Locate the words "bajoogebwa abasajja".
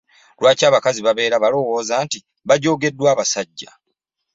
2.47-3.69